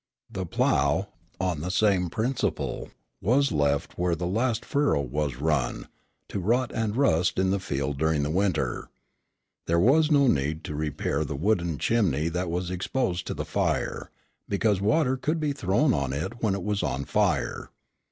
[0.31, 2.89] The plough, on the same principle,
[3.21, 5.87] was left where the last furrow was run,
[6.29, 8.89] to rot and rust in the field during the winter.
[9.67, 14.09] There was no need to repair the wooden chimney that was exposed to the fire,
[14.49, 17.69] because water could be thrown on it when it was on fire.